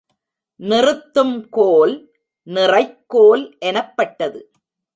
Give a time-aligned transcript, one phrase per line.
[0.59, 1.93] நிறுத்தும் கோல்
[2.47, 4.41] நிறைக்கோல் எனப்பட்டது.